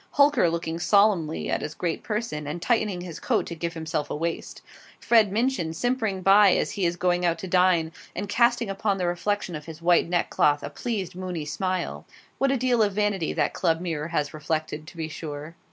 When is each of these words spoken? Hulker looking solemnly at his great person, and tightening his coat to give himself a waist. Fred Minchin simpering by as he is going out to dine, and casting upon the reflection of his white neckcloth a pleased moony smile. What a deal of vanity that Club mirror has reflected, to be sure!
Hulker 0.13 0.49
looking 0.49 0.79
solemnly 0.79 1.47
at 1.47 1.61
his 1.61 1.75
great 1.75 2.01
person, 2.01 2.47
and 2.47 2.59
tightening 2.59 3.01
his 3.01 3.19
coat 3.19 3.45
to 3.45 3.53
give 3.55 3.75
himself 3.75 4.09
a 4.09 4.15
waist. 4.15 4.63
Fred 4.99 5.31
Minchin 5.31 5.73
simpering 5.75 6.23
by 6.23 6.53
as 6.55 6.71
he 6.71 6.87
is 6.87 6.95
going 6.95 7.23
out 7.23 7.37
to 7.37 7.47
dine, 7.47 7.91
and 8.15 8.27
casting 8.27 8.67
upon 8.67 8.97
the 8.97 9.05
reflection 9.05 9.53
of 9.55 9.65
his 9.65 9.79
white 9.79 10.09
neckcloth 10.09 10.63
a 10.63 10.71
pleased 10.71 11.13
moony 11.15 11.45
smile. 11.45 12.07
What 12.39 12.49
a 12.49 12.57
deal 12.57 12.81
of 12.81 12.93
vanity 12.93 13.31
that 13.33 13.53
Club 13.53 13.79
mirror 13.79 14.07
has 14.07 14.33
reflected, 14.33 14.87
to 14.87 14.97
be 14.97 15.07
sure! 15.07 15.55